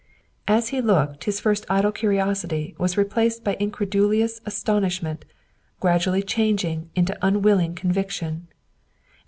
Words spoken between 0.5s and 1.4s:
he looked his